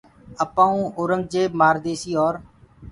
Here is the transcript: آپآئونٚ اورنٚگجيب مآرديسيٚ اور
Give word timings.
آپآئونٚ 0.43 0.89
اورنٚگجيب 0.97 1.49
مآرديسيٚ 1.59 2.19
اور 2.21 2.33